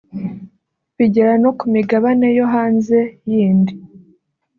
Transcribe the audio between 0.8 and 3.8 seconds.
bigera no ku migabane yo hanze y’indi